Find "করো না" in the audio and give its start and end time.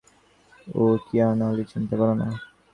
1.99-2.27